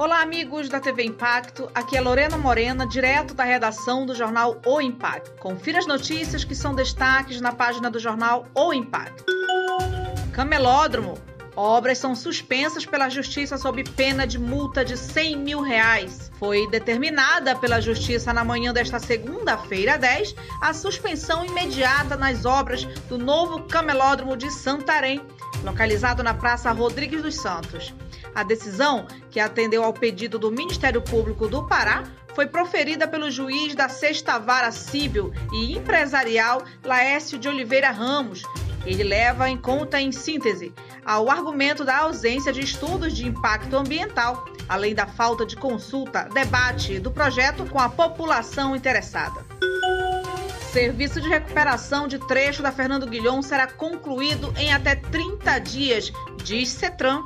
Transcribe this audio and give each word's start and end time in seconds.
Olá, 0.00 0.22
amigos 0.22 0.70
da 0.70 0.80
TV 0.80 1.04
Impacto. 1.04 1.70
Aqui 1.74 1.94
é 1.94 2.00
Lorena 2.00 2.38
Morena, 2.38 2.86
direto 2.86 3.34
da 3.34 3.44
redação 3.44 4.06
do 4.06 4.14
jornal 4.14 4.58
O 4.64 4.80
Impacto. 4.80 5.32
Confira 5.32 5.78
as 5.78 5.86
notícias 5.86 6.42
que 6.42 6.54
são 6.54 6.74
destaques 6.74 7.38
na 7.38 7.52
página 7.52 7.90
do 7.90 7.98
jornal 7.98 8.46
O 8.54 8.72
Impacto. 8.72 9.26
Camelódromo. 10.32 11.18
Obras 11.54 11.98
são 11.98 12.14
suspensas 12.14 12.86
pela 12.86 13.10
Justiça 13.10 13.58
sob 13.58 13.84
pena 13.90 14.26
de 14.26 14.38
multa 14.38 14.82
de 14.82 14.96
100 14.96 15.36
mil 15.36 15.60
reais. 15.60 16.30
Foi 16.38 16.66
determinada 16.70 17.54
pela 17.54 17.78
Justiça 17.78 18.32
na 18.32 18.42
manhã 18.42 18.72
desta 18.72 18.98
segunda-feira 18.98 19.98
10 19.98 20.34
a 20.62 20.72
suspensão 20.72 21.44
imediata 21.44 22.16
nas 22.16 22.46
obras 22.46 22.86
do 23.06 23.18
novo 23.18 23.64
camelódromo 23.64 24.34
de 24.34 24.50
Santarém, 24.50 25.20
localizado 25.62 26.22
na 26.22 26.34
Praça 26.34 26.70
Rodrigues 26.72 27.22
dos 27.22 27.36
Santos. 27.36 27.94
A 28.34 28.42
decisão, 28.42 29.06
que 29.30 29.40
atendeu 29.40 29.84
ao 29.84 29.92
pedido 29.92 30.38
do 30.38 30.50
Ministério 30.50 31.02
Público 31.02 31.48
do 31.48 31.66
Pará, 31.66 32.04
foi 32.34 32.46
proferida 32.46 33.08
pelo 33.08 33.30
juiz 33.30 33.74
da 33.74 33.88
Sexta 33.88 34.38
Vara 34.38 34.70
Civil 34.70 35.32
e 35.52 35.76
Empresarial 35.76 36.62
Laércio 36.84 37.38
de 37.38 37.48
Oliveira 37.48 37.90
Ramos. 37.90 38.42
Ele 38.86 39.02
leva 39.02 39.50
em 39.50 39.58
conta, 39.58 40.00
em 40.00 40.10
síntese, 40.10 40.72
ao 41.04 41.30
argumento 41.30 41.84
da 41.84 41.98
ausência 41.98 42.52
de 42.52 42.60
estudos 42.60 43.14
de 43.14 43.26
impacto 43.26 43.76
ambiental, 43.76 44.44
além 44.68 44.94
da 44.94 45.06
falta 45.06 45.44
de 45.44 45.56
consulta, 45.56 46.28
debate 46.32 46.98
do 46.98 47.10
projeto 47.10 47.66
com 47.66 47.78
a 47.78 47.88
população 47.88 48.74
interessada. 48.74 49.44
Serviço 50.72 51.20
de 51.20 51.28
recuperação 51.28 52.06
de 52.06 52.16
trecho 52.16 52.62
da 52.62 52.70
Fernando 52.70 53.04
Guilhom 53.04 53.42
será 53.42 53.66
concluído 53.66 54.54
em 54.56 54.72
até 54.72 54.94
30 54.94 55.58
dias, 55.58 56.12
diz 56.44 56.68
Cetran. 56.68 57.24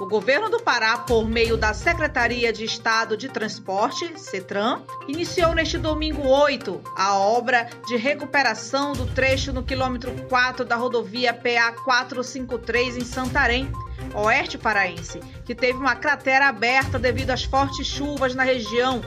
O 0.00 0.06
governo 0.06 0.48
do 0.48 0.58
Pará, 0.58 0.96
por 0.96 1.28
meio 1.28 1.58
da 1.58 1.74
Secretaria 1.74 2.50
de 2.50 2.64
Estado 2.64 3.18
de 3.18 3.28
Transporte, 3.28 4.18
CETRAN, 4.18 4.80
iniciou 5.06 5.54
neste 5.54 5.76
domingo 5.76 6.26
8 6.26 6.80
a 6.96 7.18
obra 7.18 7.68
de 7.86 7.96
recuperação 7.96 8.94
do 8.94 9.06
trecho 9.08 9.52
no 9.52 9.62
quilômetro 9.62 10.10
4 10.30 10.64
da 10.64 10.74
rodovia 10.74 11.34
PA 11.34 11.72
453 11.84 12.96
em 12.96 13.04
Santarém, 13.04 13.70
oeste 14.14 14.56
paraense, 14.56 15.20
que 15.44 15.54
teve 15.54 15.78
uma 15.78 15.94
cratera 15.94 16.48
aberta 16.48 16.98
devido 16.98 17.30
às 17.30 17.44
fortes 17.44 17.86
chuvas 17.86 18.34
na 18.34 18.42
região 18.42 19.02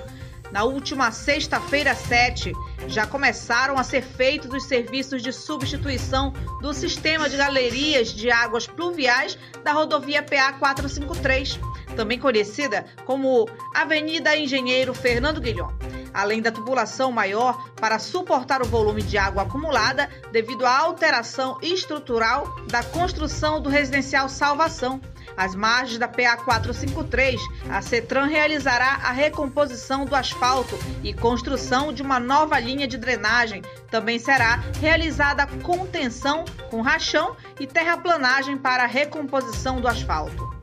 na 0.52 0.64
última 0.64 1.12
sexta-feira 1.12 1.94
7, 1.94 2.54
já 2.88 3.06
começaram 3.06 3.78
a 3.78 3.84
ser 3.84 4.02
feitos 4.02 4.54
os 4.54 4.66
serviços 4.66 5.22
de 5.22 5.32
substituição 5.32 6.32
do 6.62 6.74
sistema 6.74 7.30
de 7.30 7.38
galerias 7.38 8.10
de 8.10 8.30
águas 8.32 8.68
pluviais 8.68 9.38
da 9.64 9.72
rodovia 9.72 10.22
PA 10.24 10.54
453, 10.54 11.60
também 11.96 12.20
conhecida 12.20 12.86
como 13.06 13.48
Avenida 13.74 14.36
Engenheiro 14.38 14.94
Fernando 14.94 15.42
Guilhom. 15.42 15.70
Além 16.14 16.42
da 16.42 16.52
tubulação 16.52 17.12
maior 17.12 17.70
para 17.76 18.00
suportar 18.00 18.62
o 18.62 18.66
volume 18.66 19.02
de 19.02 19.18
água 19.18 19.44
acumulada 19.44 20.10
devido 20.32 20.66
à 20.66 20.78
alteração 20.78 21.58
estrutural 21.62 22.56
da 22.68 22.82
construção 22.84 23.62
do 23.62 23.70
residencial 23.70 24.30
Salvação, 24.30 25.02
às 25.38 25.56
margens 25.56 25.98
da 25.98 26.08
PA 26.08 26.38
453, 26.38 27.42
a 27.70 27.82
CETRAN 27.82 28.26
realizará 28.26 29.00
a 29.04 29.12
recomposição 29.12 30.06
do 30.06 30.16
asfalto 30.16 30.78
e 31.04 31.14
construção 31.14 31.92
de 31.94 32.02
uma 32.02 32.20
nova 32.20 32.60
linha 32.60 32.88
de 32.88 32.98
drenagem. 32.98 33.62
Também 33.90 34.20
será 34.20 34.64
realizada 34.80 35.48
contenção 35.64 36.46
com 36.70 36.82
rachão 36.82 37.36
e 37.60 37.68
terraplanagem 37.68 38.58
para 38.58 38.84
a 38.84 38.88
recomposição 38.88 39.82
do 39.82 39.88
asfalto. 39.88 40.56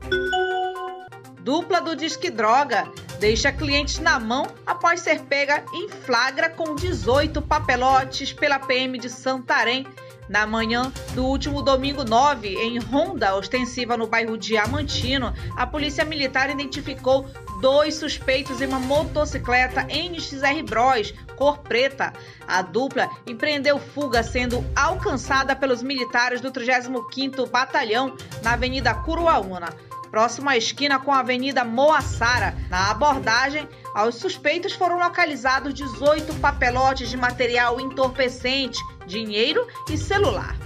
Dupla 1.41 1.81
do 1.81 1.95
Disque 1.95 2.29
Droga 2.29 2.87
deixa 3.19 3.51
clientes 3.51 3.99
na 3.99 4.19
mão 4.19 4.47
após 4.65 5.01
ser 5.01 5.21
pega 5.21 5.63
em 5.73 5.89
flagra 5.89 6.49
com 6.49 6.75
18 6.75 7.41
papelotes 7.41 8.33
pela 8.33 8.59
PM 8.59 8.97
de 8.97 9.09
Santarém 9.09 9.85
na 10.29 10.45
manhã 10.45 10.91
do 11.13 11.25
último 11.25 11.61
domingo 11.61 12.03
9, 12.03 12.47
em 12.47 12.79
ronda 12.79 13.35
ostensiva 13.35 13.97
no 13.97 14.07
bairro 14.07 14.37
Diamantino, 14.37 15.33
a 15.55 15.65
polícia 15.65 16.05
militar 16.05 16.49
identificou 16.49 17.25
dois 17.61 17.95
suspeitos 17.95 18.61
em 18.61 18.67
uma 18.67 18.79
motocicleta 18.79 19.83
NXR 19.83 20.63
Bros, 20.67 21.13
cor 21.35 21.59
preta. 21.59 22.13
A 22.47 22.61
dupla 22.61 23.09
empreendeu 23.25 23.79
fuga 23.79 24.23
sendo 24.23 24.63
alcançada 24.75 25.55
pelos 25.55 25.81
militares 25.81 26.41
do 26.41 26.51
35º 26.51 27.49
Batalhão 27.49 28.15
na 28.41 28.53
Avenida 28.53 28.93
Curuaúna 28.93 29.69
próximo 30.13 30.47
à 30.47 30.55
esquina 30.55 30.99
com 30.99 31.11
a 31.11 31.21
Avenida 31.21 31.65
Moassara. 31.65 32.55
Na 32.69 32.91
abordagem, 32.91 33.67
aos 33.95 34.13
suspeitos 34.13 34.73
foram 34.73 34.99
localizados 34.99 35.73
18 35.73 36.35
papelotes 36.35 37.09
de 37.09 37.17
material 37.17 37.81
entorpecente, 37.81 38.79
dinheiro 39.05 39.67
e 39.89 39.97
celular. 39.97 40.57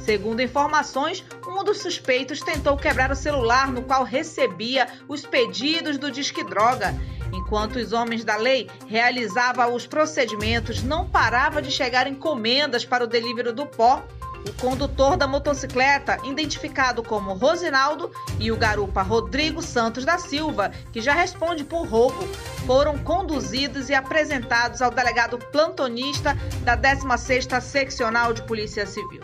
Segundo 0.00 0.42
informações, 0.42 1.24
um 1.46 1.64
dos 1.64 1.78
suspeitos 1.78 2.40
tentou 2.40 2.76
quebrar 2.76 3.10
o 3.10 3.16
celular 3.16 3.70
no 3.70 3.82
qual 3.82 4.04
recebia 4.04 4.86
os 5.08 5.24
pedidos 5.24 5.96
do 5.96 6.10
Disque 6.10 6.44
Droga. 6.44 6.94
Enquanto 7.32 7.76
os 7.76 7.92
homens 7.92 8.24
da 8.24 8.36
lei 8.36 8.68
realizavam 8.86 9.74
os 9.74 9.86
procedimentos, 9.86 10.82
não 10.82 11.08
parava 11.08 11.60
de 11.60 11.70
chegar 11.70 12.06
encomendas 12.06 12.84
para 12.84 13.04
o 13.04 13.06
delivery 13.06 13.52
do 13.52 13.66
pó 13.66 14.02
o 14.46 14.52
condutor 14.60 15.16
da 15.16 15.26
motocicleta, 15.26 16.18
identificado 16.24 17.02
como 17.02 17.32
Rosinaldo, 17.34 18.10
e 18.38 18.52
o 18.52 18.56
garupa 18.56 19.02
Rodrigo 19.02 19.60
Santos 19.62 20.04
da 20.04 20.18
Silva, 20.18 20.70
que 20.92 21.00
já 21.00 21.14
responde 21.14 21.64
por 21.64 21.86
roubo, 21.86 22.22
foram 22.66 22.98
conduzidos 22.98 23.88
e 23.88 23.94
apresentados 23.94 24.82
ao 24.82 24.90
delegado 24.90 25.38
plantonista 25.38 26.36
da 26.62 26.76
16ª 26.76 27.60
Seccional 27.60 28.32
de 28.32 28.42
Polícia 28.42 28.84
Civil. 28.86 29.22